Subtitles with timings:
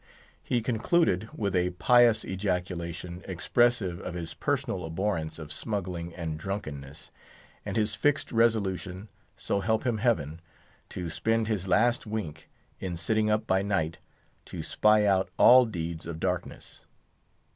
[0.41, 7.11] He concluded with a pious ejaculation expressive of his personal abhorrence of smuggling and drunkenness,
[7.67, 10.41] and his fixed resolution, so help him Heaven,
[10.89, 13.99] to spend his last wink in sitting up by night,
[14.45, 16.83] to spy out all deeds of darkness.